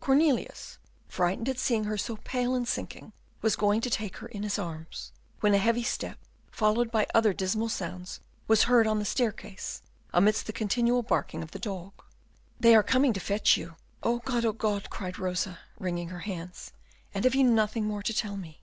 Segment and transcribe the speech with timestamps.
[0.00, 0.76] Cornelius,
[1.06, 4.58] frightened at seeing her so pale and sinking, was going to take her in his
[4.58, 6.18] arms, when a heavy step,
[6.50, 8.18] followed by other dismal sounds,
[8.48, 9.80] was heard on the staircase,
[10.12, 11.92] amidst the continued barking of the dog.
[12.58, 13.76] "They are coming to fetch you.
[14.02, 14.44] Oh God!
[14.44, 16.72] Oh God!" cried Rosa, wringing her hands.
[17.14, 18.60] "And have you nothing more to tell me?"